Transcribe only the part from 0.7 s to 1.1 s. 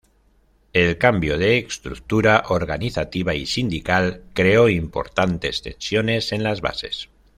El